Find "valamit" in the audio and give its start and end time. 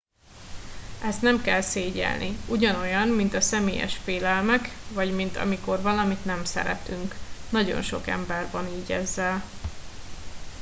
5.81-6.25